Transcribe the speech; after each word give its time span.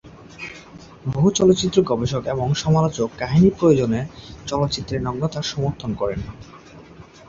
বহু 1.05 1.27
চলচ্চিত্র 1.31 1.77
গবেষক 1.83 2.23
এবং 2.25 2.47
সমালোচক 2.55 3.09
কাহিনীর 3.17 3.57
প্রয়োজনে 3.59 4.01
চলচ্চিত্রে 4.47 4.97
নগ্নতা 4.99 5.39
সমর্থন 5.43 5.91
করেন। 5.95 6.19